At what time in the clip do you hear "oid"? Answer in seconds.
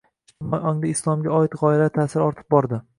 1.43-1.61